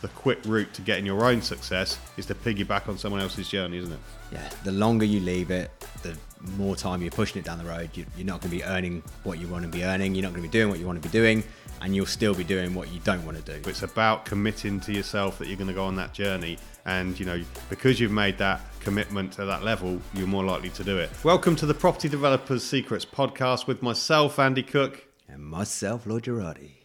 the 0.00 0.08
quick 0.08 0.38
route 0.44 0.72
to 0.74 0.82
getting 0.82 1.04
your 1.04 1.24
own 1.24 1.42
success 1.42 1.98
is 2.16 2.26
to 2.26 2.34
piggyback 2.34 2.88
on 2.88 2.98
someone 2.98 3.20
else's 3.20 3.48
journey, 3.48 3.78
isn't 3.78 3.92
it? 3.92 3.98
Yeah, 4.32 4.48
the 4.64 4.72
longer 4.72 5.04
you 5.04 5.20
leave 5.20 5.50
it, 5.50 5.70
the 6.02 6.16
more 6.56 6.76
time 6.76 7.02
you're 7.02 7.10
pushing 7.10 7.40
it 7.40 7.44
down 7.44 7.58
the 7.58 7.64
road. 7.64 7.90
You, 7.94 8.06
you're 8.16 8.26
not 8.26 8.40
going 8.40 8.50
to 8.50 8.56
be 8.56 8.64
earning 8.64 9.02
what 9.24 9.40
you 9.40 9.48
want 9.48 9.64
to 9.64 9.68
be 9.68 9.84
earning. 9.84 10.14
You're 10.14 10.22
not 10.22 10.32
going 10.32 10.42
to 10.42 10.48
be 10.48 10.52
doing 10.52 10.68
what 10.68 10.78
you 10.78 10.86
want 10.86 11.02
to 11.02 11.08
be 11.08 11.12
doing, 11.12 11.42
and 11.80 11.94
you'll 11.96 12.06
still 12.06 12.34
be 12.34 12.44
doing 12.44 12.74
what 12.74 12.92
you 12.92 13.00
don't 13.00 13.24
want 13.24 13.44
to 13.44 13.58
do. 13.58 13.68
It's 13.68 13.82
about 13.82 14.24
committing 14.24 14.80
to 14.80 14.92
yourself 14.92 15.38
that 15.38 15.48
you're 15.48 15.56
going 15.56 15.68
to 15.68 15.74
go 15.74 15.84
on 15.84 15.96
that 15.96 16.14
journey, 16.14 16.58
and 16.84 17.18
you 17.18 17.26
know 17.26 17.42
because 17.68 17.98
you've 17.98 18.12
made 18.12 18.38
that 18.38 18.60
commitment 18.80 19.32
to 19.32 19.44
that 19.46 19.64
level, 19.64 20.00
you're 20.14 20.28
more 20.28 20.44
likely 20.44 20.70
to 20.70 20.84
do 20.84 20.98
it. 20.98 21.10
Welcome 21.24 21.56
to 21.56 21.66
the 21.66 21.74
Property 21.74 22.08
Developers 22.08 22.62
Secrets 22.62 23.04
podcast 23.04 23.66
with 23.66 23.82
myself, 23.82 24.36
Andi 24.36 24.66
Cook. 24.66 25.06
And 25.28 25.44
myself, 25.44 26.06
Lloyd 26.06 26.24
Girardi. 26.24 26.77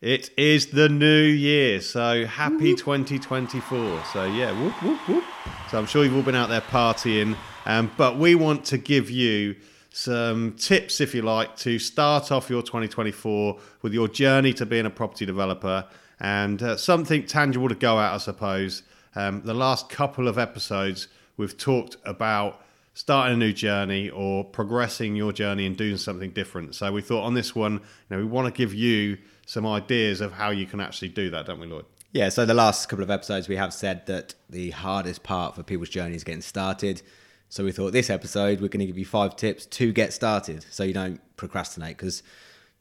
It 0.00 0.30
is 0.38 0.68
the 0.68 0.88
new 0.88 1.20
year, 1.20 1.82
so 1.82 2.24
happy 2.24 2.74
2024. 2.74 4.02
So 4.10 4.24
yeah, 4.24 4.50
whoop, 4.58 4.82
whoop, 4.82 4.98
whoop. 5.06 5.24
So 5.70 5.78
I'm 5.78 5.84
sure 5.84 6.04
you've 6.04 6.16
all 6.16 6.22
been 6.22 6.34
out 6.34 6.48
there 6.48 6.62
partying, 6.62 7.36
um, 7.66 7.90
but 7.98 8.16
we 8.16 8.34
want 8.34 8.64
to 8.66 8.78
give 8.78 9.10
you 9.10 9.56
some 9.90 10.54
tips, 10.54 11.02
if 11.02 11.14
you 11.14 11.20
like, 11.20 11.54
to 11.58 11.78
start 11.78 12.32
off 12.32 12.48
your 12.48 12.62
2024 12.62 13.58
with 13.82 13.92
your 13.92 14.08
journey 14.08 14.54
to 14.54 14.64
being 14.64 14.86
a 14.86 14.90
property 14.90 15.26
developer 15.26 15.84
and 16.18 16.62
uh, 16.62 16.78
something 16.78 17.26
tangible 17.26 17.68
to 17.68 17.74
go 17.74 18.00
at, 18.00 18.14
I 18.14 18.16
suppose. 18.16 18.82
Um, 19.14 19.42
the 19.42 19.52
last 19.52 19.90
couple 19.90 20.28
of 20.28 20.38
episodes, 20.38 21.08
we've 21.36 21.58
talked 21.58 21.98
about 22.06 22.62
starting 22.94 23.34
a 23.34 23.38
new 23.38 23.52
journey 23.52 24.08
or 24.08 24.44
progressing 24.44 25.14
your 25.14 25.32
journey 25.34 25.66
and 25.66 25.76
doing 25.76 25.98
something 25.98 26.30
different. 26.30 26.74
So 26.74 26.90
we 26.90 27.02
thought 27.02 27.24
on 27.24 27.34
this 27.34 27.54
one, 27.54 27.74
you 27.74 27.80
know, 28.08 28.16
we 28.16 28.24
want 28.24 28.46
to 28.46 28.56
give 28.56 28.72
you 28.72 29.18
some 29.50 29.66
ideas 29.66 30.20
of 30.20 30.32
how 30.32 30.50
you 30.50 30.64
can 30.64 30.78
actually 30.78 31.08
do 31.08 31.28
that, 31.28 31.44
don't 31.44 31.58
we, 31.58 31.66
Lloyd? 31.66 31.84
Yeah, 32.12 32.28
so 32.28 32.46
the 32.46 32.54
last 32.54 32.88
couple 32.88 33.02
of 33.02 33.10
episodes 33.10 33.48
we 33.48 33.56
have 33.56 33.74
said 33.74 34.06
that 34.06 34.32
the 34.48 34.70
hardest 34.70 35.24
part 35.24 35.56
for 35.56 35.64
people's 35.64 35.88
journey 35.88 36.14
is 36.14 36.22
getting 36.22 36.40
started. 36.40 37.02
So 37.48 37.64
we 37.64 37.72
thought 37.72 37.92
this 37.92 38.10
episode 38.10 38.60
we're 38.60 38.68
going 38.68 38.78
to 38.78 38.86
give 38.86 38.96
you 38.96 39.04
five 39.04 39.34
tips 39.34 39.66
to 39.66 39.90
get 39.90 40.12
started 40.12 40.64
so 40.70 40.84
you 40.84 40.94
don't 40.94 41.20
procrastinate 41.36 41.96
because 41.96 42.22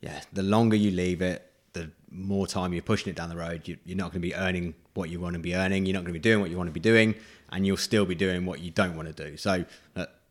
yeah, 0.02 0.22
the 0.32 0.44
longer 0.44 0.76
you 0.76 0.92
leave 0.92 1.24
it, 1.24 1.52
the 1.74 1.90
more 2.12 2.46
time 2.46 2.72
you're 2.72 2.84
pushing 2.84 3.10
it 3.10 3.16
down 3.16 3.30
the 3.30 3.36
road. 3.36 3.68
You, 3.68 3.80
are 3.92 3.96
not 3.96 4.12
going 4.12 4.22
to 4.22 4.28
be 4.28 4.36
earning 4.36 4.76
what 4.94 5.10
you 5.10 5.20
want 5.20 5.34
to 5.34 5.40
be 5.40 5.56
earning. 5.56 5.88
You're 5.88 5.96
not 5.96 6.04
going 6.04 6.14
to 6.14 6.20
be 6.20 6.30
doing 6.30 6.40
what 6.40 6.52
you 6.52 6.58
want 6.58 6.68
to 6.68 6.72
be 6.72 6.80
doing, 6.80 7.16
and 7.52 7.66
you'll 7.66 7.78
still 7.78 8.06
be 8.06 8.14
doing 8.14 8.46
what 8.46 8.60
you 8.60 8.70
don't 8.70 8.96
want 8.96 9.08
to 9.08 9.30
do. 9.30 9.38
So 9.38 9.66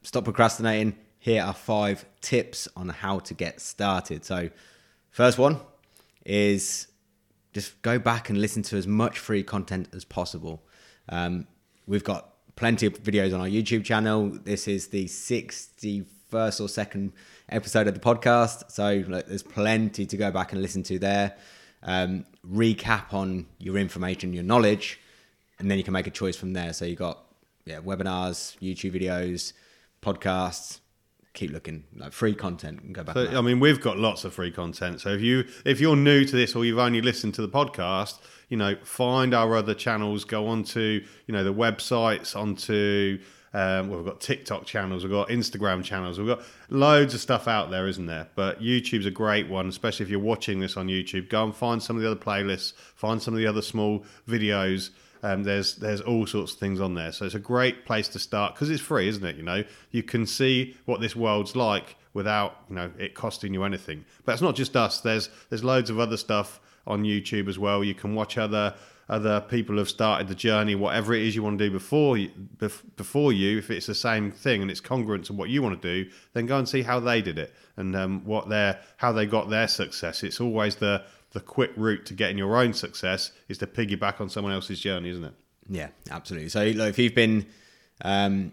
stop 0.02 0.22
procrastinating. 0.22 0.96
Here 1.18 1.42
are 1.42 1.52
five 1.52 2.04
tips 2.20 2.68
on 2.76 2.90
how 2.90 3.18
to 3.18 3.34
get 3.34 3.60
started. 3.60 4.24
So, 4.24 4.50
first 5.10 5.36
one, 5.36 5.58
is 6.28 6.86
just 7.54 7.80
go 7.82 7.98
back 7.98 8.28
and 8.28 8.40
listen 8.40 8.62
to 8.62 8.76
as 8.76 8.86
much 8.86 9.18
free 9.18 9.42
content 9.42 9.88
as 9.92 10.04
possible. 10.04 10.62
Um, 11.08 11.46
we've 11.86 12.04
got 12.04 12.34
plenty 12.54 12.86
of 12.86 13.02
videos 13.02 13.34
on 13.34 13.40
our 13.40 13.48
YouTube 13.48 13.84
channel. 13.84 14.30
This 14.44 14.68
is 14.68 14.88
the 14.88 15.06
61st 15.06 16.60
or 16.60 16.68
second 16.68 17.12
episode 17.48 17.88
of 17.88 17.94
the 17.94 18.00
podcast. 18.00 18.70
So 18.70 19.02
there's 19.02 19.42
plenty 19.42 20.04
to 20.04 20.16
go 20.16 20.30
back 20.30 20.52
and 20.52 20.60
listen 20.60 20.82
to 20.84 20.98
there. 20.98 21.36
Um, 21.82 22.26
recap 22.46 23.14
on 23.14 23.46
your 23.58 23.78
information, 23.78 24.32
your 24.34 24.42
knowledge, 24.44 25.00
and 25.58 25.70
then 25.70 25.78
you 25.78 25.84
can 25.84 25.94
make 25.94 26.06
a 26.06 26.10
choice 26.10 26.36
from 26.36 26.52
there. 26.52 26.72
So 26.74 26.84
you've 26.84 26.98
got 26.98 27.24
yeah, 27.64 27.80
webinars, 27.80 28.58
YouTube 28.60 29.00
videos, 29.00 29.54
podcasts, 30.02 30.80
keep 31.38 31.52
looking 31.52 31.84
like 31.96 32.12
free 32.12 32.34
content 32.34 32.80
and 32.82 32.94
go 32.94 33.04
back. 33.04 33.14
So, 33.14 33.26
I 33.26 33.40
mean, 33.40 33.60
we've 33.60 33.80
got 33.80 33.96
lots 33.96 34.24
of 34.24 34.34
free 34.34 34.50
content. 34.50 35.00
So 35.00 35.10
if 35.10 35.20
you 35.20 35.44
if 35.64 35.80
you're 35.80 35.96
new 35.96 36.24
to 36.24 36.36
this 36.36 36.56
or 36.56 36.64
you've 36.64 36.78
only 36.78 37.00
listened 37.00 37.34
to 37.34 37.42
the 37.42 37.48
podcast, 37.48 38.18
you 38.48 38.56
know, 38.56 38.76
find 38.82 39.32
our 39.32 39.54
other 39.56 39.74
channels. 39.74 40.24
Go 40.24 40.48
onto 40.48 41.04
you 41.26 41.32
know 41.32 41.44
the 41.44 41.54
websites, 41.54 42.34
onto 42.34 43.20
um, 43.54 43.90
we've 43.90 44.04
got 44.04 44.20
TikTok 44.20 44.66
channels, 44.66 45.04
we've 45.04 45.12
got 45.12 45.28
Instagram 45.28 45.82
channels, 45.82 46.18
we've 46.18 46.28
got 46.28 46.42
loads 46.68 47.14
of 47.14 47.20
stuff 47.20 47.48
out 47.48 47.70
there, 47.70 47.86
isn't 47.86 48.06
there? 48.06 48.28
But 48.34 48.60
YouTube's 48.60 49.06
a 49.06 49.10
great 49.10 49.48
one, 49.48 49.68
especially 49.68 50.04
if 50.04 50.10
you're 50.10 50.20
watching 50.20 50.60
this 50.60 50.76
on 50.76 50.88
YouTube. 50.88 51.28
Go 51.28 51.44
and 51.44 51.54
find 51.54 51.82
some 51.82 51.96
of 51.96 52.02
the 52.02 52.10
other 52.10 52.20
playlists, 52.20 52.74
find 52.94 53.22
some 53.22 53.34
of 53.34 53.38
the 53.38 53.46
other 53.46 53.62
small 53.62 54.04
videos 54.28 54.90
um, 55.22 55.42
there's 55.42 55.76
there's 55.76 56.00
all 56.00 56.26
sorts 56.26 56.52
of 56.52 56.58
things 56.58 56.80
on 56.80 56.94
there, 56.94 57.12
so 57.12 57.24
it's 57.24 57.34
a 57.34 57.40
great 57.40 57.84
place 57.84 58.08
to 58.08 58.18
start 58.18 58.54
because 58.54 58.70
it's 58.70 58.82
free, 58.82 59.08
isn't 59.08 59.24
it? 59.24 59.36
You 59.36 59.42
know, 59.42 59.64
you 59.90 60.02
can 60.02 60.26
see 60.26 60.76
what 60.84 61.00
this 61.00 61.16
world's 61.16 61.56
like 61.56 61.96
without 62.14 62.56
you 62.68 62.76
know 62.76 62.90
it 62.98 63.14
costing 63.14 63.52
you 63.52 63.64
anything. 63.64 64.04
But 64.24 64.32
it's 64.32 64.42
not 64.42 64.54
just 64.54 64.76
us. 64.76 65.00
There's 65.00 65.28
there's 65.48 65.64
loads 65.64 65.90
of 65.90 65.98
other 65.98 66.16
stuff 66.16 66.60
on 66.88 67.04
YouTube 67.04 67.48
as 67.48 67.58
well. 67.58 67.84
You 67.84 67.94
can 67.94 68.16
watch 68.16 68.36
other 68.36 68.74
other 69.08 69.40
people 69.40 69.78
have 69.78 69.88
started 69.88 70.28
the 70.28 70.34
journey, 70.34 70.74
whatever 70.74 71.14
it 71.14 71.22
is 71.22 71.34
you 71.34 71.42
want 71.42 71.58
to 71.58 71.64
do 71.64 71.70
before 71.70 72.18
you, 72.18 72.30
before 72.96 73.32
you. 73.32 73.56
If 73.56 73.70
it's 73.70 73.86
the 73.86 73.94
same 73.94 74.30
thing 74.30 74.60
and 74.60 74.70
it's 74.70 74.80
congruent 74.80 75.24
to 75.26 75.32
what 75.32 75.48
you 75.48 75.62
want 75.62 75.80
to 75.80 76.02
do, 76.04 76.10
then 76.34 76.44
go 76.44 76.58
and 76.58 76.68
see 76.68 76.82
how 76.82 77.00
they 77.00 77.22
did 77.22 77.38
it 77.38 77.54
and 77.78 77.96
um, 77.96 78.24
what 78.26 78.50
their 78.50 78.80
how 78.98 79.12
they 79.12 79.24
got 79.24 79.48
their 79.48 79.68
success. 79.68 80.22
It's 80.22 80.40
always 80.40 80.76
the 80.76 81.04
the 81.32 81.40
quick 81.40 81.72
route 81.76 82.06
to 82.06 82.14
getting 82.14 82.38
your 82.38 82.56
own 82.56 82.72
success 82.72 83.32
is 83.48 83.58
to 83.58 83.66
piggyback 83.66 84.20
on 84.20 84.28
someone 84.28 84.52
else's 84.52 84.80
journey, 84.80 85.10
isn't 85.10 85.24
it? 85.24 85.34
Yeah, 85.68 85.88
absolutely. 86.10 86.48
So, 86.48 86.64
look, 86.64 86.88
if 86.88 86.98
you've 86.98 87.14
been 87.14 87.46
um, 88.02 88.52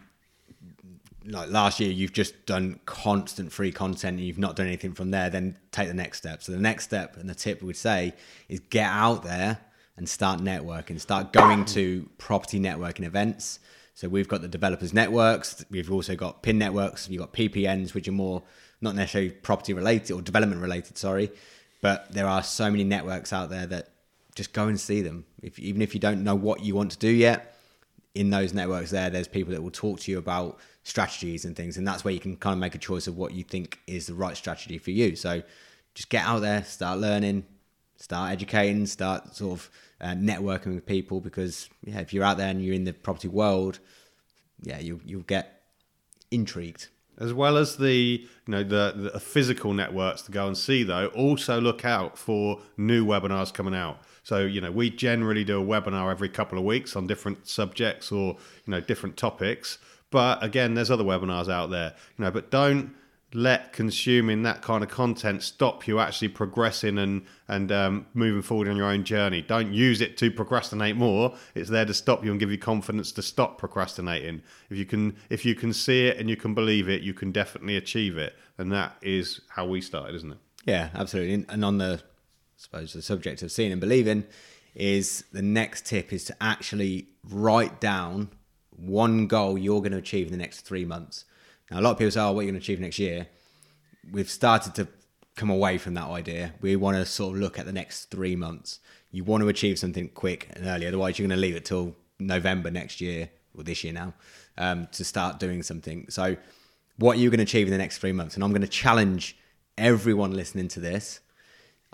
like 1.27 1.49
last 1.49 1.79
year, 1.79 1.91
you've 1.91 2.13
just 2.13 2.45
done 2.45 2.79
constant 2.85 3.51
free 3.51 3.71
content 3.71 4.17
and 4.17 4.27
you've 4.27 4.37
not 4.37 4.55
done 4.55 4.67
anything 4.67 4.93
from 4.93 5.11
there, 5.11 5.29
then 5.29 5.57
take 5.71 5.87
the 5.87 5.93
next 5.93 6.19
step. 6.19 6.43
So, 6.43 6.51
the 6.51 6.59
next 6.59 6.83
step 6.83 7.17
and 7.17 7.29
the 7.29 7.35
tip 7.35 7.61
we 7.61 7.67
would 7.67 7.77
say 7.77 8.13
is 8.49 8.59
get 8.59 8.87
out 8.87 9.23
there 9.23 9.59
and 9.97 10.07
start 10.07 10.39
networking, 10.39 10.99
start 10.99 11.33
going 11.33 11.65
to 11.65 12.09
property 12.17 12.59
networking 12.59 13.05
events. 13.05 13.59
So, 13.93 14.07
we've 14.07 14.27
got 14.27 14.41
the 14.41 14.47
developers 14.47 14.93
networks, 14.93 15.65
we've 15.69 15.91
also 15.91 16.15
got 16.15 16.43
PIN 16.43 16.57
networks, 16.57 17.09
you've 17.09 17.21
got 17.21 17.33
PPNs, 17.33 17.93
which 17.93 18.07
are 18.07 18.13
more 18.13 18.43
not 18.81 18.95
necessarily 18.95 19.31
property 19.31 19.73
related 19.73 20.13
or 20.13 20.21
development 20.21 20.61
related, 20.61 20.97
sorry. 20.97 21.31
But 21.81 22.11
there 22.11 22.27
are 22.27 22.43
so 22.43 22.69
many 22.69 22.83
networks 22.83 23.33
out 23.33 23.49
there 23.49 23.65
that 23.67 23.89
just 24.35 24.53
go 24.53 24.67
and 24.67 24.79
see 24.79 25.01
them. 25.01 25.25
If, 25.41 25.57
even 25.59 25.81
if 25.81 25.93
you 25.93 25.99
don't 25.99 26.23
know 26.23 26.35
what 26.35 26.61
you 26.63 26.75
want 26.75 26.91
to 26.91 26.97
do 26.97 27.09
yet, 27.09 27.54
in 28.15 28.29
those 28.29 28.53
networks 28.53 28.91
there, 28.91 29.09
there's 29.09 29.27
people 29.27 29.53
that 29.53 29.61
will 29.61 29.71
talk 29.71 29.99
to 30.01 30.11
you 30.11 30.17
about 30.17 30.57
strategies 30.83 31.45
and 31.45 31.55
things. 31.55 31.77
And 31.77 31.87
that's 31.87 32.03
where 32.03 32.13
you 32.13 32.19
can 32.19 32.37
kind 32.37 32.53
of 32.53 32.59
make 32.59 32.73
a 32.73 32.79
choice 32.79 33.07
of 33.07 33.17
what 33.17 33.33
you 33.33 33.43
think 33.43 33.79
is 33.87 34.07
the 34.07 34.13
right 34.15 34.35
strategy 34.35 34.77
for 34.77 34.91
you. 34.91 35.15
So 35.15 35.43
just 35.93 36.09
get 36.09 36.25
out 36.25 36.39
there, 36.39 36.63
start 36.63 36.99
learning, 36.99 37.45
start 37.97 38.31
educating, 38.31 38.85
start 38.85 39.35
sort 39.35 39.59
of 39.59 39.71
uh, 40.01 40.07
networking 40.13 40.73
with 40.73 40.85
people 40.85 41.21
because 41.21 41.69
yeah, 41.83 41.99
if 41.99 42.13
you're 42.13 42.23
out 42.23 42.37
there 42.37 42.49
and 42.49 42.63
you're 42.63 42.73
in 42.73 42.85
the 42.85 42.93
property 42.93 43.27
world, 43.27 43.79
yeah, 44.61 44.79
you 44.79 45.01
you'll 45.05 45.21
get 45.21 45.63
intrigued 46.31 46.87
as 47.17 47.33
well 47.33 47.57
as 47.57 47.77
the 47.77 47.93
you 47.93 48.51
know 48.51 48.63
the, 48.63 49.09
the 49.13 49.19
physical 49.19 49.73
networks 49.73 50.21
to 50.23 50.31
go 50.31 50.47
and 50.47 50.57
see 50.57 50.83
though 50.83 51.07
also 51.07 51.59
look 51.59 51.85
out 51.85 52.17
for 52.17 52.59
new 52.77 53.05
webinars 53.05 53.53
coming 53.53 53.75
out. 53.75 53.99
So 54.23 54.45
you 54.45 54.61
know 54.61 54.71
we 54.71 54.89
generally 54.89 55.43
do 55.43 55.61
a 55.61 55.65
webinar 55.65 56.11
every 56.11 56.29
couple 56.29 56.57
of 56.57 56.65
weeks 56.65 56.95
on 56.95 57.07
different 57.07 57.47
subjects 57.47 58.11
or 58.11 58.37
you 58.65 58.71
know 58.71 58.81
different 58.81 59.17
topics. 59.17 59.77
But 60.11 60.43
again 60.43 60.73
there's 60.73 60.91
other 60.91 61.03
webinars 61.03 61.49
out 61.49 61.69
there. 61.69 61.93
You 62.17 62.25
know 62.25 62.31
but 62.31 62.51
don't 62.51 62.93
let 63.35 63.73
consuming 63.73 64.43
that 64.43 64.61
kind 64.61 64.83
of 64.83 64.89
content 64.89 65.43
stop 65.43 65.87
you 65.87 65.99
actually 65.99 66.29
progressing 66.29 66.97
and 66.97 67.25
and 67.47 67.71
um, 67.71 68.05
moving 68.13 68.41
forward 68.41 68.67
on 68.67 68.77
your 68.77 68.87
own 68.87 69.03
journey. 69.03 69.41
Don't 69.41 69.73
use 69.73 70.01
it 70.01 70.17
to 70.17 70.31
procrastinate 70.31 70.95
more. 70.95 71.35
It's 71.53 71.69
there 71.69 71.85
to 71.85 71.93
stop 71.93 72.23
you 72.23 72.31
and 72.31 72.39
give 72.39 72.49
you 72.49 72.57
confidence 72.57 73.11
to 73.13 73.21
stop 73.21 73.57
procrastinating. 73.57 74.41
If 74.69 74.77
you 74.77 74.85
can 74.85 75.17
if 75.29 75.45
you 75.45 75.53
can 75.53 75.73
see 75.73 76.07
it 76.07 76.17
and 76.17 76.29
you 76.29 76.37
can 76.37 76.53
believe 76.53 76.89
it, 76.89 77.01
you 77.01 77.13
can 77.13 77.31
definitely 77.31 77.75
achieve 77.75 78.17
it. 78.17 78.33
And 78.57 78.71
that 78.71 78.95
is 79.01 79.41
how 79.49 79.67
we 79.67 79.81
started, 79.81 80.15
isn't 80.15 80.31
it? 80.31 80.37
Yeah, 80.65 80.89
absolutely. 80.95 81.45
And 81.49 81.65
on 81.65 81.77
the 81.77 82.01
I 82.01 82.57
suppose 82.57 82.93
the 82.93 83.01
subject 83.01 83.41
of 83.43 83.51
seeing 83.51 83.71
and 83.71 83.81
believing 83.81 84.25
is 84.73 85.25
the 85.31 85.41
next 85.41 85.85
tip 85.85 86.11
is 86.13 86.23
to 86.25 86.35
actually 86.41 87.09
write 87.29 87.79
down 87.81 88.29
one 88.69 89.27
goal 89.27 89.57
you're 89.57 89.81
going 89.81 89.91
to 89.91 89.97
achieve 89.97 90.27
in 90.27 90.31
the 90.31 90.37
next 90.37 90.61
three 90.61 90.85
months. 90.85 91.25
Now, 91.69 91.79
a 91.79 91.81
lot 91.81 91.91
of 91.91 91.97
people 91.97 92.11
say, 92.11 92.21
"Oh, 92.21 92.31
what 92.31 92.41
are 92.41 92.43
you 92.43 92.51
going 92.51 92.61
to 92.61 92.63
achieve 92.63 92.79
next 92.79 92.99
year?" 92.99 93.27
We've 94.11 94.29
started 94.29 94.75
to 94.75 94.87
come 95.35 95.49
away 95.49 95.77
from 95.77 95.95
that 95.95 96.07
idea. 96.07 96.53
We 96.61 96.75
want 96.75 96.97
to 96.97 97.05
sort 97.05 97.35
of 97.35 97.41
look 97.41 97.59
at 97.59 97.65
the 97.65 97.73
next 97.73 98.05
three 98.05 98.35
months. 98.35 98.79
You 99.11 99.23
want 99.23 99.41
to 99.41 99.49
achieve 99.49 99.79
something 99.79 100.09
quick 100.09 100.49
and 100.53 100.65
early, 100.65 100.87
otherwise 100.87 101.17
you're 101.17 101.27
going 101.27 101.37
to 101.37 101.41
leave 101.41 101.55
it 101.55 101.65
till 101.65 101.95
November 102.19 102.71
next 102.71 103.01
year 103.01 103.29
or 103.53 103.63
this 103.63 103.83
year 103.83 103.93
now 103.93 104.13
um, 104.57 104.87
to 104.93 105.03
start 105.03 105.39
doing 105.39 105.63
something. 105.63 106.05
So, 106.09 106.37
what 106.97 107.17
are 107.17 107.19
you 107.19 107.29
going 107.29 107.39
to 107.39 107.43
achieve 107.43 107.67
in 107.67 107.71
the 107.71 107.77
next 107.77 107.97
three 107.97 108.13
months? 108.13 108.35
And 108.35 108.43
I'm 108.43 108.51
going 108.51 108.61
to 108.61 108.67
challenge 108.67 109.37
everyone 109.77 110.31
listening 110.31 110.67
to 110.69 110.79
this. 110.79 111.19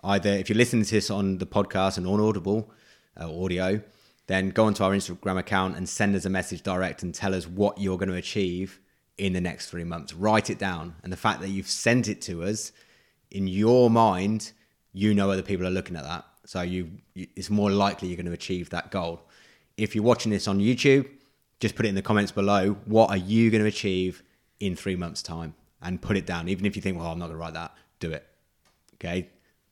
Either 0.04 0.30
if 0.30 0.50
you're 0.50 0.58
listening 0.58 0.84
to 0.84 0.92
this 0.92 1.10
on 1.10 1.38
the 1.38 1.46
podcast 1.46 1.98
and 1.98 2.08
on 2.08 2.20
Audible 2.20 2.72
uh, 3.20 3.44
audio, 3.44 3.82
then 4.28 4.50
go 4.50 4.66
onto 4.66 4.84
our 4.84 4.92
Instagram 4.92 5.38
account 5.38 5.76
and 5.78 5.88
send 5.90 6.16
us 6.16 6.26
a 6.26 6.30
message 6.30 6.62
direct 6.62 7.04
and 7.04 7.14
tell 7.14 7.34
us 7.34 7.48
what 7.48 7.80
you're 7.80 7.98
going 7.98 8.10
to 8.10 8.16
achieve 8.16 8.80
in 9.18 9.34
the 9.34 9.42
next 9.42 9.70
three 9.70 9.84
months. 9.84 10.14
Write 10.14 10.50
it 10.50 10.58
down. 10.58 10.96
And 11.04 11.12
the 11.12 11.18
fact 11.18 11.42
that 11.42 11.50
you've 11.50 11.70
sent 11.70 12.08
it 12.08 12.22
to 12.24 12.44
us, 12.44 12.72
in 13.30 13.48
your 13.48 13.90
mind, 13.90 14.52
you 14.94 15.14
know 15.14 15.32
other 15.32 15.42
people 15.42 15.66
are 15.66 15.72
looking 15.72 15.96
at 15.96 16.04
that. 16.04 16.26
So 16.46 16.62
you, 16.62 16.92
it's 17.16 17.50
more 17.50 17.72
likely 17.72 18.08
you're 18.08 18.18
going 18.18 18.26
to 18.26 18.32
achieve 18.34 18.70
that 18.72 18.92
goal. 18.92 19.22
If 19.78 19.96
you're 19.96 20.04
watching 20.04 20.32
this 20.32 20.48
on 20.48 20.60
YouTube, 20.60 21.08
just 21.60 21.76
put 21.76 21.86
it 21.86 21.90
in 21.90 21.96
the 21.96 22.02
comments 22.02 22.32
below. 22.32 22.78
What 22.86 23.10
are 23.10 23.18
you 23.18 23.52
going 23.52 23.62
to 23.62 23.68
achieve 23.68 24.24
in 24.60 24.76
three 24.76 24.96
months' 24.96 25.22
time? 25.22 25.54
And 25.84 26.00
put 26.00 26.16
it 26.16 26.28
down. 26.28 26.48
Even 26.48 26.66
if 26.66 26.76
you 26.76 26.82
think, 26.82 26.98
well, 26.98 27.08
I'm 27.08 27.18
not 27.18 27.28
going 27.28 27.38
to 27.38 27.42
write 27.42 27.54
that, 27.56 27.74
do 28.00 28.12
it. 28.12 28.26
Okay. 28.96 29.30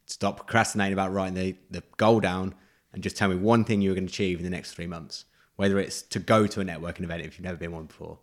Stop 0.08 0.38
procrastinating 0.38 0.94
about 0.94 1.14
writing 1.14 1.36
the, 1.36 1.56
the 1.70 1.84
goal 1.98 2.20
down 2.20 2.56
and 2.94 3.04
just 3.04 3.16
tell 3.16 3.30
me 3.30 3.36
one 3.36 3.64
thing 3.64 3.82
you're 3.82 3.94
going 3.94 4.08
to 4.08 4.12
achieve 4.12 4.40
in 4.40 4.44
the 4.44 4.50
next 4.50 4.74
three 4.74 4.88
months. 4.88 5.26
Whether 5.56 5.78
it's 5.80 6.02
to 6.04 6.20
go 6.20 6.48
to 6.48 6.62
a 6.62 6.64
networking 6.64 7.02
event 7.02 7.24
if 7.24 7.38
you've 7.38 7.46
never 7.46 7.58
been 7.58 7.72
one 7.72 7.86
before, 7.86 8.18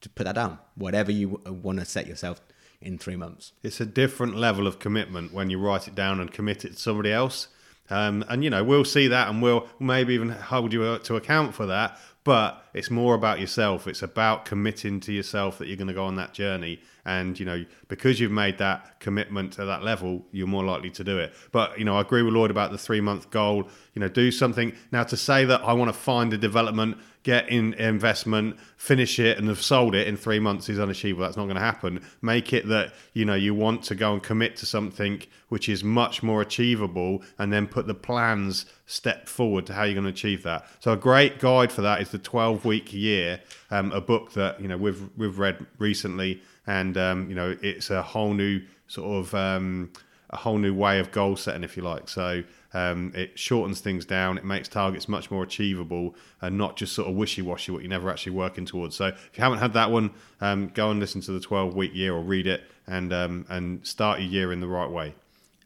just 0.00 0.14
put 0.14 0.24
that 0.24 0.34
down. 0.34 0.58
Whatever 0.74 1.12
you 1.12 1.40
want 1.46 1.78
to 1.80 1.84
set 1.84 2.06
yourself 2.06 2.40
in 2.80 2.98
three 2.98 3.16
months. 3.16 3.52
It's 3.62 3.80
a 3.80 3.86
different 3.86 4.36
level 4.36 4.66
of 4.66 4.78
commitment 4.78 5.32
when 5.32 5.50
you 5.50 5.58
write 5.58 5.88
it 5.88 5.94
down 5.94 6.20
and 6.20 6.30
commit 6.30 6.64
it 6.64 6.74
to 6.74 6.78
somebody 6.78 7.12
else. 7.12 7.48
Um, 7.90 8.24
and 8.28 8.44
you 8.44 8.50
know 8.50 8.62
we'll 8.62 8.84
see 8.84 9.08
that, 9.08 9.28
and 9.28 9.40
we'll 9.40 9.66
maybe 9.80 10.14
even 10.14 10.28
hold 10.28 10.72
you 10.72 10.98
to 10.98 11.16
account 11.16 11.54
for 11.54 11.66
that. 11.66 11.98
But 12.22 12.62
it's 12.74 12.90
more 12.90 13.14
about 13.14 13.40
yourself. 13.40 13.86
It's 13.86 14.02
about 14.02 14.44
committing 14.44 15.00
to 15.00 15.12
yourself 15.12 15.56
that 15.56 15.68
you're 15.68 15.78
going 15.78 15.88
to 15.88 15.94
go 15.94 16.04
on 16.04 16.16
that 16.16 16.34
journey, 16.34 16.82
and 17.06 17.40
you 17.40 17.46
know 17.46 17.64
because 17.88 18.20
you've 18.20 18.30
made 18.30 18.58
that 18.58 19.00
commitment 19.00 19.54
to 19.54 19.64
that 19.64 19.82
level, 19.82 20.26
you're 20.32 20.46
more 20.46 20.64
likely 20.64 20.90
to 20.90 21.04
do 21.04 21.18
it. 21.18 21.32
But 21.50 21.78
you 21.78 21.86
know 21.86 21.96
I 21.96 22.02
agree 22.02 22.22
with 22.22 22.34
Lloyd 22.34 22.50
about 22.50 22.72
the 22.72 22.78
three 22.78 23.00
month 23.00 23.30
goal. 23.30 23.66
You 23.94 24.00
know 24.00 24.08
do 24.08 24.30
something 24.30 24.74
now 24.92 25.04
to 25.04 25.16
say 25.16 25.46
that 25.46 25.62
I 25.62 25.72
want 25.72 25.88
to 25.88 25.98
find 25.98 26.30
a 26.34 26.38
development 26.38 26.98
get 27.28 27.50
in 27.50 27.74
investment, 27.74 28.58
finish 28.78 29.18
it, 29.18 29.36
and 29.36 29.48
have 29.48 29.60
sold 29.60 29.94
it 29.94 30.08
in 30.08 30.16
three 30.16 30.38
months 30.38 30.70
is 30.70 30.78
unachievable. 30.78 31.26
That's 31.26 31.36
not 31.36 31.44
going 31.44 31.56
to 31.56 31.60
happen. 31.60 32.02
Make 32.22 32.54
it 32.54 32.66
that 32.68 32.94
you 33.12 33.26
know 33.26 33.34
you 33.34 33.54
want 33.54 33.82
to 33.84 33.94
go 33.94 34.14
and 34.14 34.22
commit 34.22 34.56
to 34.56 34.66
something 34.66 35.22
which 35.50 35.68
is 35.68 35.84
much 35.84 36.22
more 36.22 36.40
achievable, 36.40 37.22
and 37.38 37.52
then 37.52 37.66
put 37.66 37.86
the 37.86 37.92
plans 37.92 38.64
step 38.86 39.28
forward 39.28 39.66
to 39.66 39.74
how 39.74 39.82
you're 39.82 39.92
going 39.92 40.04
to 40.04 40.10
achieve 40.10 40.42
that. 40.44 40.64
So 40.80 40.90
a 40.92 40.96
great 40.96 41.38
guide 41.38 41.70
for 41.70 41.82
that 41.82 42.00
is 42.00 42.08
the 42.12 42.18
12 42.18 42.64
week 42.64 42.94
year, 42.94 43.40
um, 43.70 43.92
a 43.92 44.00
book 44.00 44.32
that 44.32 44.58
you 44.58 44.66
know 44.66 44.78
we've 44.78 45.02
we've 45.18 45.38
read 45.38 45.66
recently, 45.78 46.40
and 46.66 46.96
um, 46.96 47.28
you 47.28 47.34
know 47.34 47.54
it's 47.60 47.90
a 47.90 48.00
whole 48.00 48.32
new 48.32 48.62
sort 48.86 49.06
of 49.06 49.34
um, 49.34 49.92
a 50.30 50.38
whole 50.38 50.56
new 50.56 50.72
way 50.72 50.98
of 50.98 51.12
goal 51.12 51.36
setting, 51.36 51.62
if 51.62 51.76
you 51.76 51.82
like. 51.82 52.08
So 52.08 52.42
um, 52.74 53.12
it 53.14 53.38
shortens 53.38 53.80
things 53.80 54.04
down. 54.04 54.36
It 54.36 54.44
makes 54.44 54.68
targets 54.68 55.08
much 55.08 55.30
more 55.30 55.42
achievable 55.42 56.14
and 56.40 56.58
not 56.58 56.76
just 56.76 56.92
sort 56.92 57.08
of 57.08 57.14
wishy 57.14 57.42
washy 57.42 57.72
what 57.72 57.82
you're 57.82 57.90
never 57.90 58.10
actually 58.10 58.32
working 58.32 58.66
towards. 58.66 58.96
So 58.96 59.06
if 59.06 59.30
you 59.34 59.42
haven't 59.42 59.58
had 59.58 59.72
that 59.72 59.90
one, 59.90 60.10
um, 60.40 60.68
go 60.68 60.90
and 60.90 61.00
listen 61.00 61.20
to 61.22 61.32
the 61.32 61.40
12 61.40 61.74
week 61.74 61.94
year 61.94 62.14
or 62.14 62.22
read 62.22 62.46
it 62.46 62.62
and 62.86 63.12
um, 63.12 63.46
and 63.48 63.86
start 63.86 64.20
your 64.20 64.28
year 64.28 64.52
in 64.52 64.60
the 64.60 64.68
right 64.68 64.90
way. 64.90 65.14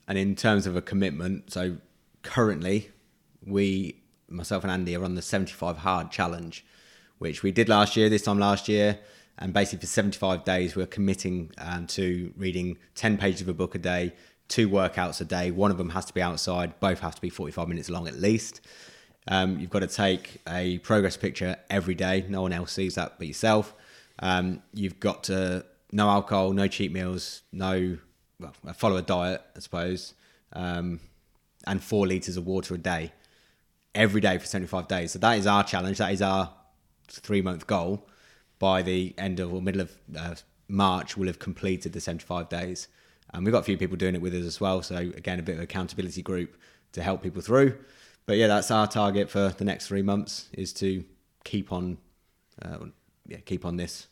And 0.07 0.17
in 0.19 0.37
terms 0.37 0.67
of 0.67 0.77
a 0.77 0.83
commitment, 0.83 1.53
so 1.53 1.77
currently 2.23 2.91
we, 3.45 4.01
myself 4.29 4.65
and 4.65 4.87
Andi, 4.87 4.99
are 4.99 5.05
on 5.05 5.15
the 5.15 5.23
75 5.23 5.79
hard 5.79 6.11
challenge, 6.11 6.65
which 7.19 7.43
we 7.43 7.51
did 7.51 7.69
last 7.69 7.97
year. 7.97 8.09
This 8.09 8.23
time 8.23 8.39
last 8.39 8.69
year. 8.69 8.99
And 9.39 9.53
basically, 9.53 9.81
for 9.81 9.87
75 9.87 10.45
days, 10.45 10.77
we're 10.77 10.87
committing 10.87 11.51
um, 11.59 11.87
to 11.89 12.33
reading 12.37 12.77
10 12.95 13.17
pages 13.17 13.41
of 13.41 13.49
a 13.49 13.55
book 13.55 13.75
a 13.75 13.79
day, 13.79 14.13
two 14.49 14.69
workouts 14.69 15.21
a 15.21 15.25
day. 15.25 15.51
One 15.51 15.71
of 15.71 15.79
them 15.79 15.91
has 15.91 16.05
to 16.07 16.15
be 16.15 16.23
outside. 16.23 16.79
Both 16.81 17.01
have 17.01 17.15
to 17.15 17.21
be 17.21 17.31
45 17.31 17.69
minutes 17.69 17.89
long 17.89 18.09
at 18.09 18.15
least. 18.15 18.61
Um, 19.29 19.59
you've 19.61 19.71
got 19.71 19.81
to 19.81 19.87
take 19.87 20.41
a 20.49 20.79
progress 20.79 21.17
picture 21.17 21.57
every 21.71 21.95
day. 21.95 22.27
No 22.29 22.43
one 22.43 22.53
else 22.53 22.73
sees 22.73 22.97
that 22.97 23.19
but 23.19 23.27
yourself. 23.27 23.75
Um, 24.19 24.63
you've 24.73 25.01
got 25.01 25.25
to 25.25 25.65
no 25.93 26.09
alcohol, 26.09 26.53
no 26.53 26.67
cheat 26.69 26.93
meals, 26.93 27.43
no 27.53 27.99
well, 28.41 28.53
follow 28.75 28.97
a 28.97 29.03
diet, 29.03 29.43
I 29.57 29.61
suppose, 29.61 30.15
um, 30.53 31.01
and 31.67 31.83
four 31.83 32.07
liters 32.07 32.37
of 32.37 32.47
water 32.47 32.75
a 32.75 32.79
day 32.79 33.13
every 33.95 34.21
day 34.21 34.39
for 34.39 34.47
75 34.47 34.89
days. 34.89 35.13
So 35.13 35.19
that 35.21 35.39
is 35.39 35.47
our 35.47 35.63
challenge. 35.63 35.99
That 35.99 36.13
is 36.13 36.23
our 36.23 36.53
three 37.09 37.43
month 37.43 37.67
goal. 37.67 38.07
By 38.59 38.83
the 38.83 39.15
end 39.19 39.41
of 39.41 39.53
or 39.53 39.61
middle 39.61 39.81
of 39.81 39.97
uh, 40.17 40.35
March, 40.69 41.17
we'll 41.17 41.27
have 41.27 41.39
completed 41.39 41.93
the 41.93 42.01
75 42.01 42.49
days. 42.49 42.89
And 43.33 43.45
we've 43.45 43.53
got 43.53 43.61
a 43.61 43.65
few 43.65 43.79
people 43.79 43.97
doing 43.97 44.15
it 44.15 44.21
with 44.21 44.35
us 44.35 44.45
as 44.45 44.61
well. 44.61 44.83
So 44.83 44.97
again, 44.97 45.39
a 45.39 45.43
bit 45.43 45.57
of 45.57 45.63
accountability 45.63 46.23
group 46.23 46.57
to 46.93 47.03
help 47.03 47.23
people 47.23 47.41
through. 47.43 47.79
But 48.27 48.37
yeah, 48.37 48.47
that's 48.47 48.71
our 48.71 48.87
target 48.87 49.31
for 49.31 49.49
the 49.49 49.65
next 49.65 49.89
three 49.89 50.03
months 50.03 50.49
is 50.53 50.73
to 50.75 51.05
keep 51.45 51.73
on, 51.73 51.99
uh, 52.61 52.79
yeah, 53.27 53.39
keep 53.39 53.65
on 53.65 53.77
this. 53.77 54.07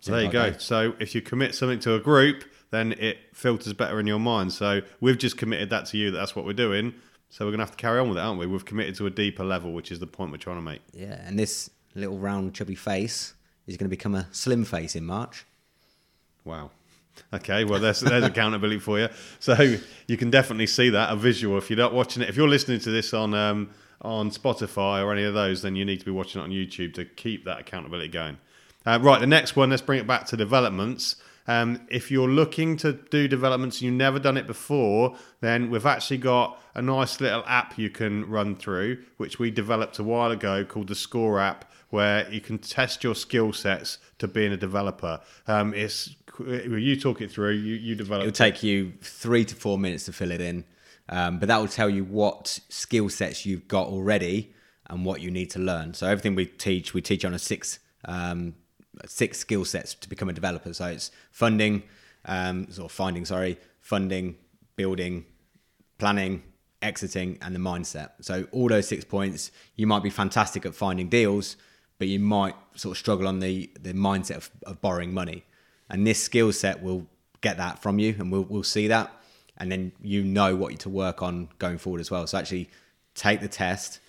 So 0.00 0.12
there 0.12 0.22
you 0.22 0.30
go. 0.30 0.50
Days. 0.50 0.62
So 0.62 0.94
if 0.98 1.14
you 1.14 1.22
commit 1.22 1.54
something 1.54 1.80
to 1.80 1.94
a 1.94 2.00
group, 2.00 2.44
then 2.70 2.92
it 2.92 3.18
filters 3.32 3.72
better 3.72 4.00
in 4.00 4.06
your 4.06 4.18
mind. 4.18 4.52
So 4.52 4.82
we've 5.00 5.18
just 5.18 5.36
committed 5.36 5.70
that 5.70 5.86
to 5.86 5.98
you. 5.98 6.10
That 6.10 6.18
that's 6.18 6.36
what 6.36 6.44
we're 6.44 6.52
doing. 6.52 6.94
So 7.30 7.44
we're 7.44 7.52
gonna 7.52 7.62
have 7.62 7.70
to 7.70 7.76
carry 7.76 7.98
on 8.00 8.08
with 8.08 8.18
it, 8.18 8.20
aren't 8.20 8.38
we? 8.38 8.46
We've 8.46 8.64
committed 8.64 8.94
to 8.96 9.06
a 9.06 9.10
deeper 9.10 9.44
level, 9.44 9.72
which 9.72 9.90
is 9.90 10.00
the 10.00 10.06
point 10.06 10.32
we're 10.32 10.38
trying 10.38 10.56
to 10.56 10.62
make. 10.62 10.80
Yeah, 10.92 11.20
and 11.24 11.38
this 11.38 11.70
little 11.94 12.18
round 12.18 12.54
chubby 12.54 12.74
face 12.74 13.34
is 13.66 13.76
going 13.76 13.86
to 13.86 13.90
become 13.96 14.14
a 14.14 14.26
slim 14.32 14.64
face 14.64 14.96
in 14.96 15.04
March. 15.04 15.46
Wow. 16.44 16.70
Okay, 17.34 17.64
well, 17.64 17.80
there's, 17.80 18.00
there's 18.00 18.24
accountability 18.24 18.78
for 18.78 18.98
you. 18.98 19.08
So 19.38 19.76
you 20.06 20.16
can 20.16 20.30
definitely 20.30 20.66
see 20.66 20.90
that 20.90 21.12
a 21.12 21.16
visual. 21.16 21.56
If 21.58 21.70
you're 21.70 21.78
not 21.78 21.94
watching 21.94 22.22
it, 22.22 22.28
if 22.28 22.36
you're 22.36 22.48
listening 22.48 22.80
to 22.80 22.90
this 22.90 23.14
on 23.14 23.34
um, 23.34 23.70
on 24.02 24.30
Spotify 24.30 25.02
or 25.02 25.12
any 25.12 25.24
of 25.24 25.34
those, 25.34 25.62
then 25.62 25.76
you 25.76 25.84
need 25.84 26.00
to 26.00 26.04
be 26.04 26.10
watching 26.10 26.40
it 26.40 26.44
on 26.44 26.50
YouTube 26.50 26.94
to 26.94 27.04
keep 27.04 27.44
that 27.44 27.60
accountability 27.60 28.08
going. 28.08 28.38
Uh, 28.84 28.98
right, 29.00 29.20
the 29.20 29.26
next 29.26 29.56
one. 29.56 29.70
Let's 29.70 29.82
bring 29.82 30.00
it 30.00 30.06
back 30.06 30.26
to 30.26 30.36
developments. 30.36 31.16
Um, 31.46 31.86
if 31.88 32.10
you're 32.10 32.28
looking 32.28 32.76
to 32.78 32.92
do 32.92 33.26
developments 33.26 33.78
and 33.78 33.86
you've 33.86 33.94
never 33.94 34.18
done 34.18 34.36
it 34.36 34.46
before, 34.46 35.16
then 35.40 35.70
we've 35.70 35.86
actually 35.86 36.18
got 36.18 36.60
a 36.74 36.82
nice 36.82 37.20
little 37.20 37.42
app 37.46 37.78
you 37.78 37.90
can 37.90 38.28
run 38.28 38.54
through, 38.54 39.02
which 39.16 39.38
we 39.38 39.50
developed 39.50 39.98
a 39.98 40.04
while 40.04 40.30
ago 40.30 40.64
called 40.64 40.88
the 40.88 40.94
Score 40.94 41.40
app, 41.40 41.70
where 41.92 42.26
you 42.32 42.40
can 42.40 42.58
test 42.58 43.04
your 43.04 43.14
skill 43.14 43.52
sets 43.52 43.98
to 44.18 44.26
being 44.26 44.50
a 44.50 44.56
developer. 44.56 45.20
Um, 45.46 45.74
it's 45.74 46.16
you 46.38 46.98
talk 46.98 47.20
it 47.20 47.30
through. 47.30 47.52
You 47.52 47.74
you 47.74 47.94
develop. 47.94 48.22
It'll 48.22 48.32
take 48.32 48.62
you 48.62 48.94
three 49.02 49.44
to 49.44 49.54
four 49.54 49.78
minutes 49.78 50.06
to 50.06 50.12
fill 50.12 50.30
it 50.30 50.40
in, 50.40 50.64
um, 51.10 51.38
but 51.38 51.48
that 51.48 51.58
will 51.58 51.68
tell 51.68 51.90
you 51.90 52.04
what 52.04 52.58
skill 52.70 53.10
sets 53.10 53.44
you've 53.44 53.68
got 53.68 53.88
already 53.88 54.54
and 54.88 55.04
what 55.04 55.20
you 55.20 55.30
need 55.30 55.50
to 55.50 55.58
learn. 55.58 55.92
So 55.92 56.06
everything 56.06 56.34
we 56.34 56.46
teach, 56.46 56.94
we 56.94 57.02
teach 57.02 57.26
on 57.26 57.34
a 57.34 57.38
six 57.38 57.78
um, 58.06 58.54
six 59.04 59.38
skill 59.38 59.66
sets 59.66 59.92
to 59.94 60.08
become 60.08 60.30
a 60.30 60.32
developer. 60.32 60.72
So 60.72 60.86
it's 60.86 61.10
funding, 61.30 61.82
um, 62.24 62.68
or 62.80 62.88
finding, 62.88 63.26
sorry, 63.26 63.58
funding, 63.80 64.36
building, 64.76 65.26
planning, 65.98 66.42
exiting, 66.80 67.38
and 67.42 67.54
the 67.54 67.60
mindset. 67.60 68.12
So 68.22 68.46
all 68.50 68.68
those 68.68 68.88
six 68.88 69.04
points, 69.04 69.50
you 69.76 69.86
might 69.86 70.02
be 70.02 70.10
fantastic 70.10 70.64
at 70.64 70.74
finding 70.74 71.10
deals, 71.10 71.56
but 72.02 72.08
you 72.08 72.18
might 72.18 72.56
sort 72.74 72.96
of 72.96 72.98
struggle 72.98 73.28
on 73.28 73.38
the 73.38 73.70
the 73.80 73.92
mindset 73.92 74.38
of, 74.38 74.50
of 74.66 74.80
borrowing 74.80 75.14
money. 75.14 75.44
And 75.88 76.04
this 76.04 76.20
skill 76.20 76.52
set 76.52 76.82
will 76.82 77.06
get 77.42 77.58
that 77.58 77.80
from 77.80 78.00
you, 78.00 78.16
and 78.18 78.32
we'll 78.32 78.42
we'll 78.42 78.64
see 78.64 78.88
that, 78.88 79.12
and 79.56 79.70
then 79.70 79.92
you 80.02 80.24
know 80.24 80.56
what 80.56 80.76
to 80.80 80.88
work 80.88 81.22
on 81.22 81.48
going 81.60 81.78
forward 81.78 82.00
as 82.00 82.10
well. 82.10 82.26
So 82.26 82.38
actually, 82.38 82.70
take 83.14 83.40
the 83.40 83.46
test, 83.46 84.00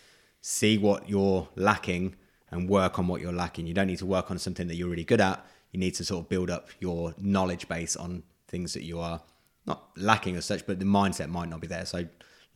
see 0.42 0.76
what 0.80 1.08
you're 1.08 1.48
lacking 1.56 2.16
and 2.50 2.68
work 2.68 2.98
on 2.98 3.08
what 3.08 3.22
you're 3.22 3.32
lacking. 3.32 3.68
You 3.68 3.76
don't 3.76 3.86
need 3.86 4.00
to 4.00 4.08
work 4.08 4.32
on 4.32 4.40
something 4.40 4.68
that 4.70 4.76
you're 4.76 4.90
really 4.90 5.04
good 5.04 5.22
at. 5.22 5.46
You 5.72 5.80
need 5.80 5.94
to 5.94 6.04
sort 6.04 6.24
of 6.26 6.30
build 6.30 6.50
up 6.50 6.70
your 6.80 7.14
knowledge 7.20 7.68
base 7.68 7.96
on 7.96 8.24
things 8.48 8.74
that 8.74 8.82
you 8.82 9.00
are 9.00 9.22
not 9.68 9.90
lacking 9.98 10.36
as 10.36 10.46
such, 10.46 10.66
but 10.66 10.80
the 10.80 10.86
mindset 10.86 11.30
might 11.30 11.50
not 11.50 11.62
be 11.62 11.68
there. 11.68 11.86
So 11.86 12.08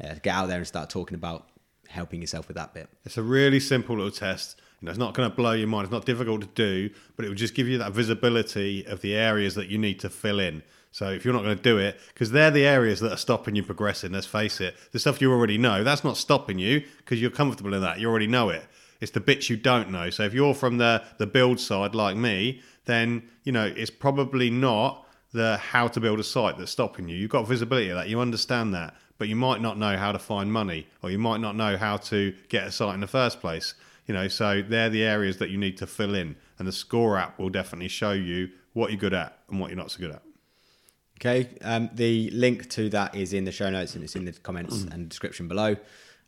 yeah, 0.01 0.15
get 0.15 0.33
out 0.33 0.47
there 0.47 0.57
and 0.57 0.65
start 0.65 0.89
talking 0.89 1.13
about 1.13 1.47
helping 1.89 2.21
yourself 2.21 2.47
with 2.47 2.57
that 2.57 2.73
bit. 2.73 2.89
It's 3.05 3.17
a 3.17 3.23
really 3.23 3.59
simple 3.59 3.97
little 3.97 4.09
test. 4.09 4.59
You 4.81 4.85
know, 4.85 4.91
it's 4.91 4.99
not 4.99 5.13
going 5.13 5.29
to 5.29 5.35
blow 5.35 5.53
your 5.53 5.67
mind. 5.67 5.85
It's 5.85 5.91
not 5.91 6.05
difficult 6.05 6.41
to 6.41 6.47
do, 6.47 6.89
but 7.15 7.25
it 7.25 7.29
will 7.29 7.35
just 7.35 7.55
give 7.55 7.67
you 7.67 7.77
that 7.79 7.93
visibility 7.93 8.85
of 8.85 9.01
the 9.01 9.15
areas 9.15 9.55
that 9.55 9.69
you 9.69 9.77
need 9.77 9.99
to 10.01 10.09
fill 10.09 10.39
in. 10.39 10.61
So 10.91 11.09
if 11.09 11.25
you're 11.25 11.33
not 11.33 11.43
going 11.43 11.57
to 11.57 11.63
do 11.63 11.77
it, 11.77 11.99
because 12.13 12.31
they're 12.31 12.51
the 12.51 12.65
areas 12.65 12.99
that 13.01 13.11
are 13.11 13.17
stopping 13.17 13.55
you 13.55 13.63
progressing. 13.63 14.11
Let's 14.11 14.27
face 14.27 14.61
it, 14.61 14.75
the 14.91 14.99
stuff 14.99 15.21
you 15.21 15.31
already 15.31 15.57
know, 15.57 15.83
that's 15.83 16.03
not 16.03 16.17
stopping 16.17 16.59
you 16.59 16.83
because 16.97 17.21
you're 17.21 17.31
comfortable 17.31 17.73
in 17.73 17.81
that. 17.81 17.99
You 17.99 18.09
already 18.09 18.27
know 18.27 18.49
it. 18.49 18.65
It's 18.99 19.11
the 19.11 19.19
bits 19.19 19.49
you 19.49 19.57
don't 19.57 19.91
know. 19.91 20.09
So 20.09 20.23
if 20.23 20.33
you're 20.33 20.53
from 20.53 20.77
the 20.77 21.03
the 21.17 21.27
build 21.27 21.59
side 21.59 21.93
like 21.93 22.15
me, 22.17 22.61
then 22.85 23.29
you 23.43 23.51
know 23.51 23.65
it's 23.65 23.91
probably 23.91 24.49
not 24.49 25.05
the 25.33 25.57
how 25.57 25.87
to 25.89 25.99
build 25.99 26.19
a 26.19 26.23
site 26.23 26.57
that's 26.57 26.71
stopping 26.71 27.07
you. 27.07 27.15
You've 27.15 27.29
got 27.29 27.47
visibility 27.47 27.89
of 27.89 27.97
that. 27.97 28.09
You 28.09 28.19
understand 28.19 28.73
that, 28.73 28.95
but 29.17 29.27
you 29.27 29.35
might 29.35 29.61
not 29.61 29.77
know 29.77 29.97
how 29.97 30.11
to 30.11 30.19
find 30.19 30.51
money, 30.51 30.87
or 31.03 31.11
you 31.11 31.19
might 31.19 31.41
not 31.41 31.55
know 31.55 31.77
how 31.77 31.97
to 31.97 32.33
get 32.49 32.65
a 32.67 32.71
site 32.71 32.95
in 32.95 33.01
the 33.01 33.07
first 33.07 33.39
place. 33.39 33.75
You 34.07 34.13
know, 34.13 34.27
so 34.27 34.61
they're 34.61 34.89
the 34.89 35.03
areas 35.03 35.37
that 35.37 35.49
you 35.49 35.57
need 35.57 35.77
to 35.77 35.87
fill 35.87 36.15
in, 36.15 36.35
and 36.57 36.67
the 36.67 36.71
Score 36.71 37.17
app 37.17 37.37
will 37.37 37.49
definitely 37.49 37.89
show 37.89 38.13
you 38.13 38.49
what 38.73 38.89
you're 38.89 38.99
good 38.99 39.13
at 39.13 39.37
and 39.49 39.59
what 39.59 39.69
you're 39.69 39.77
not 39.77 39.91
so 39.91 39.99
good 39.99 40.11
at. 40.11 40.23
Okay, 41.19 41.49
um, 41.61 41.89
the 41.93 42.29
link 42.29 42.69
to 42.69 42.89
that 42.89 43.15
is 43.15 43.33
in 43.33 43.43
the 43.43 43.51
show 43.51 43.69
notes 43.69 43.95
and 43.95 44.03
it's 44.03 44.15
in 44.15 44.25
the 44.25 44.33
comments 44.33 44.77
mm. 44.77 44.93
and 44.93 45.09
description 45.09 45.47
below. 45.47 45.75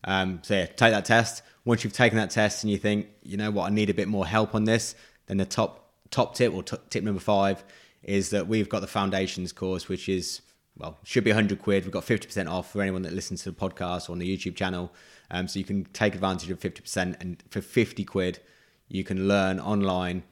Um, 0.03 0.39
so 0.41 0.55
yeah, 0.55 0.65
take 0.65 0.91
that 0.91 1.05
test. 1.05 1.43
Once 1.63 1.83
you've 1.83 1.93
taken 1.93 2.17
that 2.17 2.31
test 2.31 2.63
and 2.63 2.71
you 2.71 2.77
think, 2.77 3.07
you 3.21 3.37
know 3.37 3.51
what, 3.51 3.69
I 3.71 3.73
need 3.73 3.91
a 3.91 3.93
bit 3.93 4.07
more 4.07 4.25
help 4.25 4.55
on 4.55 4.63
this, 4.63 4.95
then 5.27 5.37
the 5.37 5.45
top 5.45 5.91
top 6.09 6.33
tip 6.33 6.53
or 6.53 6.63
t- 6.63 6.77
tip 6.89 7.03
number 7.03 7.19
five 7.19 7.63
is 8.01 8.31
that 8.31 8.47
we've 8.47 8.67
got 8.67 8.79
the 8.79 8.87
foundations 8.87 9.51
course, 9.51 9.87
which 9.87 10.09
is 10.09 10.41
well, 10.79 10.97
should 11.03 11.25
be 11.25 11.31
100 11.31 11.61
quid. 11.61 11.83
We've 11.83 11.91
got 11.91 12.05
50% 12.05 12.49
off 12.49 12.71
for 12.71 12.81
anyone 12.81 13.01
that 13.01 13.13
listens 13.13 13.43
to 13.43 13.51
the 13.51 13.57
podcast 13.57 14.09
or 14.09 14.13
on 14.13 14.19
the 14.19 14.37
YouTube 14.37 14.55
channel. 14.55 14.91
Um, 15.29 15.47
so 15.47 15.59
you 15.59 15.65
can 15.65 15.83
take 15.85 16.15
advantage 16.15 16.49
of 16.49 16.59
50%. 16.59 17.19
And 17.19 17.43
for 17.49 17.61
50 17.61 18.05
quid, 18.05 18.39
you 18.87 19.03
can 19.03 19.27
learn 19.27 19.59
online 19.59 20.23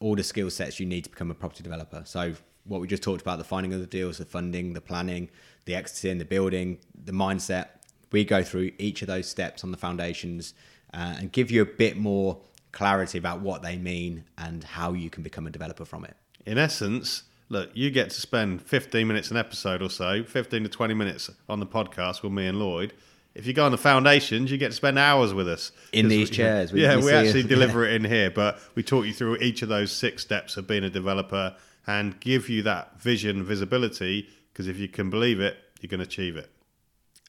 all 0.00 0.16
the 0.16 0.24
skill 0.24 0.50
sets 0.50 0.80
you 0.80 0.86
need 0.86 1.04
to 1.04 1.10
become 1.10 1.30
a 1.30 1.34
property 1.34 1.62
developer. 1.62 2.02
So 2.04 2.34
what 2.64 2.80
we 2.80 2.88
just 2.88 3.02
talked 3.02 3.22
about, 3.22 3.38
the 3.38 3.44
finding 3.44 3.72
of 3.72 3.80
the 3.80 3.86
deals, 3.86 4.18
the 4.18 4.24
funding, 4.24 4.72
the 4.72 4.80
planning, 4.80 5.30
the 5.66 5.76
exiting, 5.76 6.18
the 6.18 6.24
building, 6.24 6.78
the 7.04 7.12
mindset. 7.12 7.68
We 8.10 8.24
go 8.24 8.42
through 8.42 8.72
each 8.78 9.02
of 9.02 9.08
those 9.08 9.28
steps 9.28 9.62
on 9.62 9.70
the 9.70 9.78
foundations 9.78 10.54
uh, 10.92 11.14
and 11.18 11.30
give 11.30 11.50
you 11.50 11.62
a 11.62 11.66
bit 11.66 11.96
more 11.96 12.40
clarity 12.72 13.18
about 13.18 13.40
what 13.40 13.62
they 13.62 13.76
mean 13.76 14.24
and 14.36 14.64
how 14.64 14.92
you 14.94 15.10
can 15.10 15.22
become 15.22 15.46
a 15.46 15.50
developer 15.50 15.84
from 15.84 16.04
it. 16.04 16.16
In 16.44 16.58
essence, 16.58 17.22
look, 17.52 17.70
you 17.74 17.90
get 17.90 18.10
to 18.10 18.20
spend 18.20 18.62
15 18.62 19.06
minutes 19.06 19.30
an 19.30 19.36
episode 19.36 19.82
or 19.82 19.90
so, 19.90 20.24
15 20.24 20.62
to 20.64 20.68
20 20.68 20.94
minutes 20.94 21.30
on 21.48 21.60
the 21.60 21.66
podcast 21.66 22.22
with 22.22 22.32
me 22.32 22.46
and 22.46 22.58
Lloyd. 22.58 22.94
If 23.34 23.46
you 23.46 23.52
go 23.52 23.64
on 23.64 23.72
the 23.72 23.78
foundations, 23.78 24.50
you 24.50 24.58
get 24.58 24.70
to 24.70 24.76
spend 24.76 24.98
hours 24.98 25.32
with 25.32 25.48
us 25.48 25.70
in 25.92 26.08
these 26.08 26.30
we- 26.30 26.36
chairs, 26.36 26.72
we- 26.72 26.82
yeah, 26.82 26.96
we 26.96 27.04
we, 27.04 27.12
actually 27.12 27.40
it. 27.40 27.48
deliver 27.48 27.84
it 27.84 27.92
in 28.02 28.04
here, 28.04 28.30
but 28.30 28.58
we 28.74 28.82
talk 28.82 29.04
you 29.04 29.12
through 29.12 29.36
each 29.36 29.62
of 29.62 29.68
those 29.68 29.92
six 29.92 30.22
steps 30.22 30.56
of 30.56 30.66
being 30.66 30.82
a 30.84 30.90
developer 30.90 31.54
and 31.86 32.18
give 32.20 32.48
you 32.48 32.62
that 32.62 33.00
vision, 33.00 33.44
visibility. 33.44 34.28
Because 34.52 34.66
if 34.68 34.78
you 34.78 34.88
can 34.88 35.08
believe 35.10 35.40
it, 35.40 35.56
you 35.80 35.88
can 35.88 36.00
achieve 36.00 36.36
it. 36.36 36.50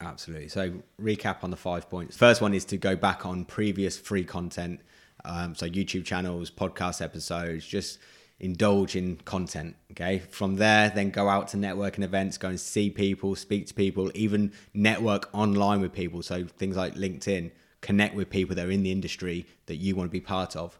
Absolutely. 0.00 0.48
So, 0.48 0.72
recap 1.00 1.42
on 1.42 1.50
the 1.50 1.56
five 1.56 1.88
points. 1.88 2.16
First 2.16 2.40
one 2.42 2.52
is 2.52 2.64
to 2.66 2.76
go 2.76 2.96
back 2.96 3.24
on 3.24 3.44
previous 3.44 3.96
free 3.98 4.24
content. 4.24 4.80
Um, 5.24 5.54
so, 5.54 5.66
YouTube 5.68 6.04
channels, 6.04 6.50
podcast 6.50 7.00
episodes, 7.00 7.66
just 7.66 7.98
indulge 8.40 8.96
in 8.96 9.16
content. 9.24 9.76
Okay. 9.92 10.18
From 10.30 10.56
there, 10.56 10.90
then 10.90 11.10
go 11.10 11.28
out 11.28 11.48
to 11.48 11.56
networking 11.56 12.02
events, 12.02 12.38
go 12.38 12.48
and 12.48 12.60
see 12.60 12.90
people, 12.90 13.36
speak 13.36 13.66
to 13.68 13.74
people, 13.74 14.10
even 14.14 14.52
network 14.72 15.28
online 15.32 15.80
with 15.80 15.92
people. 15.92 16.22
So, 16.22 16.44
things 16.44 16.76
like 16.76 16.94
LinkedIn, 16.94 17.52
connect 17.80 18.14
with 18.14 18.30
people 18.30 18.56
that 18.56 18.66
are 18.66 18.70
in 18.70 18.82
the 18.82 18.92
industry 18.92 19.46
that 19.66 19.76
you 19.76 19.96
want 19.96 20.10
to 20.10 20.12
be 20.12 20.20
part 20.20 20.56
of. 20.56 20.78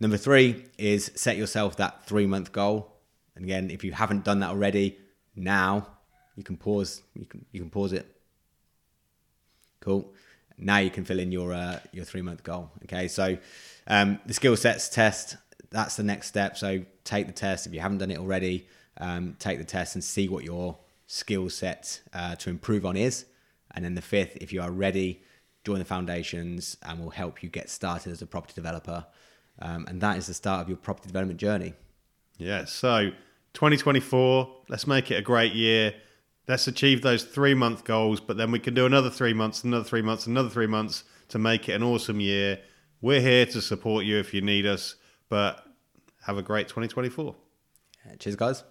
Number 0.00 0.16
three 0.16 0.64
is 0.78 1.10
set 1.14 1.36
yourself 1.36 1.76
that 1.76 2.06
three 2.06 2.26
month 2.26 2.52
goal. 2.52 2.92
And 3.34 3.44
again, 3.44 3.70
if 3.70 3.84
you 3.84 3.92
haven't 3.92 4.24
done 4.24 4.40
that 4.40 4.50
already, 4.50 4.98
now 5.36 5.86
you 6.36 6.44
can 6.44 6.56
pause. 6.56 7.02
You 7.14 7.26
can 7.26 7.44
you 7.52 7.60
can 7.60 7.70
pause 7.70 7.92
it 7.92 8.14
Cool. 9.80 10.12
Now 10.56 10.78
you 10.78 10.90
can 10.90 11.04
fill 11.04 11.20
in 11.20 11.30
your 11.30 11.52
uh, 11.52 11.78
your 11.92 12.04
three 12.04 12.22
month 12.22 12.42
goal. 12.42 12.70
Okay, 12.84 13.08
so 13.08 13.38
um, 13.86 14.18
the 14.26 14.34
skill 14.34 14.56
sets 14.56 14.88
test 14.88 15.36
that's 15.70 15.96
the 15.96 16.02
next 16.02 16.28
step. 16.28 16.56
So 16.56 16.84
take 17.04 17.26
the 17.26 17.32
test 17.32 17.66
if 17.66 17.74
you 17.74 17.80
haven't 17.80 17.98
done 17.98 18.10
it 18.10 18.18
already. 18.18 18.66
Um, 19.00 19.36
take 19.38 19.58
the 19.58 19.64
test 19.64 19.94
and 19.94 20.02
see 20.02 20.28
what 20.28 20.44
your 20.44 20.78
skill 21.06 21.50
set 21.50 22.00
uh, 22.12 22.36
to 22.36 22.50
improve 22.50 22.84
on 22.84 22.96
is. 22.96 23.26
And 23.74 23.84
then 23.84 23.94
the 23.94 24.02
fifth, 24.02 24.36
if 24.40 24.52
you 24.52 24.60
are 24.60 24.70
ready, 24.70 25.22
join 25.64 25.78
the 25.78 25.84
foundations 25.84 26.76
and 26.82 26.98
we'll 26.98 27.10
help 27.10 27.42
you 27.42 27.48
get 27.48 27.70
started 27.70 28.12
as 28.12 28.22
a 28.22 28.26
property 28.26 28.54
developer. 28.54 29.06
Um, 29.60 29.86
and 29.88 30.00
that 30.00 30.16
is 30.16 30.26
the 30.26 30.34
start 30.34 30.62
of 30.62 30.68
your 30.68 30.78
property 30.78 31.08
development 31.08 31.40
journey. 31.40 31.74
Yeah, 32.38 32.64
so 32.64 33.10
2024, 33.54 34.56
let's 34.68 34.86
make 34.86 35.10
it 35.10 35.16
a 35.16 35.22
great 35.22 35.52
year. 35.52 35.94
Let's 36.46 36.66
achieve 36.66 37.02
those 37.02 37.24
three 37.24 37.54
month 37.54 37.84
goals, 37.84 38.20
but 38.20 38.36
then 38.36 38.50
we 38.50 38.58
can 38.58 38.72
do 38.72 38.86
another 38.86 39.10
three 39.10 39.34
months, 39.34 39.64
another 39.64 39.84
three 39.84 40.02
months, 40.02 40.26
another 40.26 40.48
three 40.48 40.66
months 40.66 41.04
to 41.28 41.38
make 41.38 41.68
it 41.68 41.72
an 41.72 41.82
awesome 41.82 42.20
year. 42.20 42.60
We're 43.00 43.20
here 43.20 43.46
to 43.46 43.60
support 43.60 44.04
you 44.04 44.18
if 44.18 44.32
you 44.32 44.40
need 44.40 44.64
us, 44.64 44.94
but 45.28 45.64
have 46.26 46.38
a 46.38 46.42
great 46.42 46.68
2024. 46.68 47.34
Uh, 48.06 48.16
cheers, 48.18 48.36
guys. 48.36 48.64